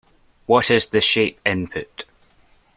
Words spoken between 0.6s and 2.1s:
is the shape input?